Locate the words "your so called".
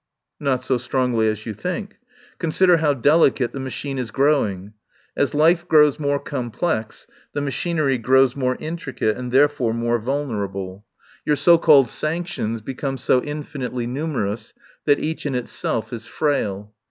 11.27-11.89